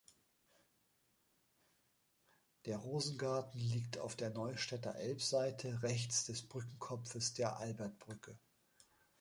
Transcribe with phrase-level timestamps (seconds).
[2.65, 8.35] Der Rosengarten liegt auf der Neustädter Elbseite rechts des Brückenkopfes der Albertbrücke.